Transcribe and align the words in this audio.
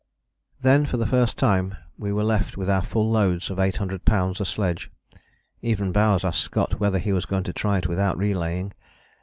]Then 0.63 0.87
for 0.87 0.97
the 0.97 1.05
first 1.05 1.37
time 1.37 1.75
we 1.95 2.11
were 2.11 2.23
left 2.23 2.57
with 2.57 2.67
our 2.67 2.81
full 2.81 3.11
loads 3.11 3.51
of 3.51 3.59
800 3.59 4.03
lbs. 4.03 4.39
a 4.39 4.45
sledge. 4.45 4.89
Even 5.61 5.91
Bowers 5.91 6.25
asked 6.25 6.41
Scott 6.41 6.79
whether 6.79 6.97
he 6.97 7.13
was 7.13 7.27
going 7.27 7.43
to 7.43 7.53
try 7.53 7.77
it 7.77 7.85
without 7.87 8.17
relaying. 8.17 8.73